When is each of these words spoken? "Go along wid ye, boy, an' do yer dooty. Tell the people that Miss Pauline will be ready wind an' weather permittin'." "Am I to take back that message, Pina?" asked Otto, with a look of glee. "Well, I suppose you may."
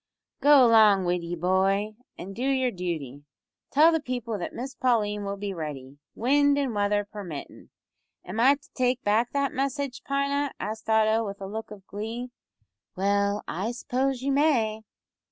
"Go 0.39 0.65
along 0.65 1.05
wid 1.05 1.21
ye, 1.21 1.35
boy, 1.35 1.93
an' 2.17 2.33
do 2.33 2.41
yer 2.41 2.71
dooty. 2.71 3.21
Tell 3.69 3.91
the 3.91 3.99
people 3.99 4.35
that 4.39 4.51
Miss 4.51 4.73
Pauline 4.73 5.23
will 5.25 5.37
be 5.37 5.53
ready 5.53 5.99
wind 6.15 6.57
an' 6.57 6.73
weather 6.73 7.05
permittin'." 7.05 7.69
"Am 8.25 8.39
I 8.39 8.55
to 8.55 8.69
take 8.73 9.03
back 9.03 9.29
that 9.33 9.53
message, 9.53 10.01
Pina?" 10.03 10.53
asked 10.59 10.89
Otto, 10.89 11.23
with 11.23 11.39
a 11.39 11.45
look 11.45 11.69
of 11.69 11.85
glee. 11.85 12.31
"Well, 12.95 13.43
I 13.47 13.71
suppose 13.73 14.23
you 14.23 14.31
may." 14.31 14.81